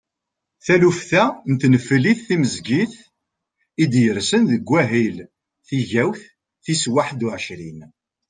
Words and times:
Taluft-a 0.65 1.23
n 1.51 1.53
tneflit 1.61 2.19
timezgit 2.27 2.93
i 3.83 3.85
d-yersen 3.91 4.43
deg 4.51 4.63
wahil 4.69 5.17
tigawt 5.67 6.19
tis 6.63 6.83
waḥedd 6.93 7.21
u 7.25 7.29
ɛecrin. 7.35 7.79